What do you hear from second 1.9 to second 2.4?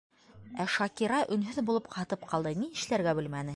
ҡатып